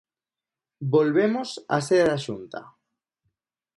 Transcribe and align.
Volvemos 0.93 1.49
á 1.75 1.77
sede 1.87 2.05
da 2.09 2.17
Xunta. 2.25 2.61